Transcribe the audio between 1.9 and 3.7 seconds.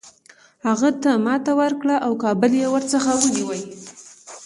او کابل یې ورڅخه ونیوی.